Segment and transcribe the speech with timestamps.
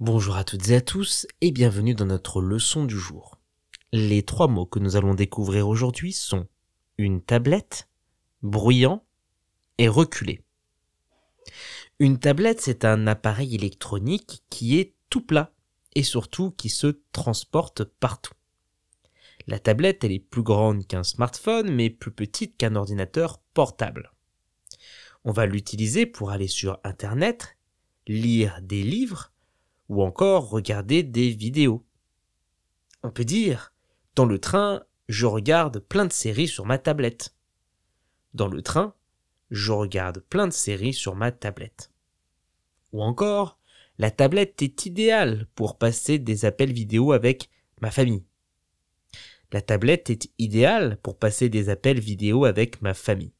[0.00, 3.40] Bonjour à toutes et à tous et bienvenue dans notre leçon du jour.
[3.92, 6.48] Les trois mots que nous allons découvrir aujourd'hui sont
[6.98, 7.88] une tablette,
[8.42, 9.04] bruyant
[9.78, 10.42] et reculé.
[12.00, 15.52] Une tablette, c'est un appareil électronique qui est tout plat
[15.94, 18.34] et surtout qui se transporte partout.
[19.46, 24.12] La tablette, elle est plus grande qu'un smartphone mais plus petite qu'un ordinateur portable.
[25.22, 27.56] On va l'utiliser pour aller sur Internet,
[28.08, 29.30] lire des livres
[29.88, 31.84] ou encore regarder des vidéos.
[33.02, 33.72] On peut dire,
[34.14, 37.34] dans le train, je regarde plein de séries sur ma tablette.
[38.32, 38.94] Dans le train,
[39.50, 41.90] je regarde plein de séries sur ma tablette.
[42.92, 43.58] Ou encore,
[43.98, 48.24] la tablette est idéale pour passer des appels vidéo avec ma famille.
[49.52, 53.32] La tablette est idéale pour passer des appels vidéo avec ma famille.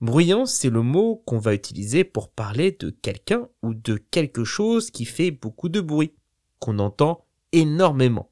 [0.00, 4.90] Bruyant, c'est le mot qu'on va utiliser pour parler de quelqu'un ou de quelque chose
[4.90, 6.14] qui fait beaucoup de bruit,
[6.58, 8.30] qu'on entend énormément.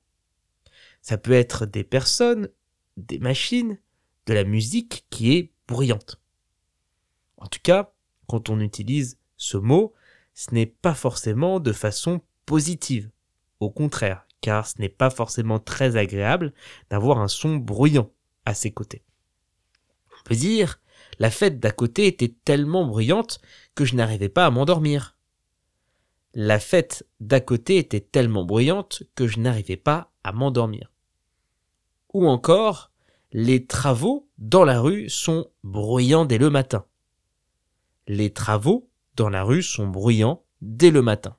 [1.02, 2.48] Ça peut être des personnes,
[2.96, 3.78] des machines,
[4.26, 6.20] de la musique qui est bruyante.
[7.36, 7.92] En tout cas,
[8.26, 9.92] quand on utilise ce mot,
[10.34, 13.10] ce n'est pas forcément de façon positive.
[13.60, 16.52] Au contraire, car ce n'est pas forcément très agréable
[16.90, 18.10] d'avoir un son bruyant
[18.44, 19.02] à ses côtés.
[20.18, 20.80] On peut dire
[21.18, 23.40] la fête d'à côté était tellement bruyante
[23.74, 25.16] que je n'arrivais pas à m'endormir.
[26.34, 30.92] La fête d'à côté était tellement bruyante que je n'arrivais pas à m'endormir.
[32.12, 32.92] Ou encore,
[33.32, 36.86] les travaux dans la rue sont bruyants dès le matin.
[38.06, 41.36] Les travaux dans la rue sont bruyants dès le matin.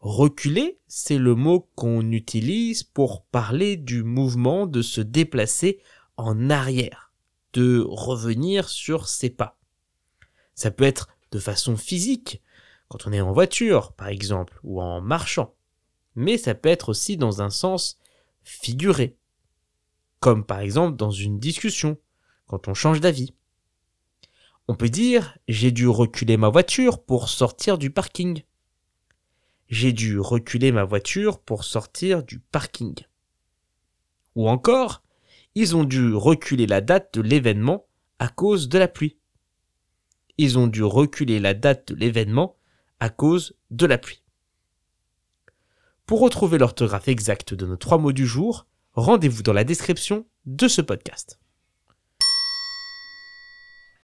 [0.00, 5.80] Reculer, c'est le mot qu'on utilise pour parler du mouvement de se déplacer
[6.16, 7.05] en arrière
[7.60, 9.58] revenir sur ses pas.
[10.54, 12.42] Ça peut être de façon physique,
[12.88, 15.54] quand on est en voiture, par exemple, ou en marchant.
[16.14, 17.98] Mais ça peut être aussi dans un sens
[18.42, 19.16] figuré,
[20.20, 21.98] comme par exemple dans une discussion,
[22.46, 23.34] quand on change d'avis.
[24.68, 28.42] On peut dire j'ai dû reculer ma voiture pour sortir du parking.
[29.68, 32.94] J'ai dû reculer ma voiture pour sortir du parking.
[34.36, 35.02] Ou encore,
[35.56, 37.86] ils ont dû reculer la date de l'événement
[38.18, 39.16] à cause de la pluie.
[40.36, 42.58] Ils ont dû reculer la date de l'événement
[43.00, 43.98] à cause de la.
[46.04, 50.68] Pour retrouver l'orthographe exacte de nos trois mots du jour, rendez-vous dans la description de
[50.68, 51.40] ce podcast.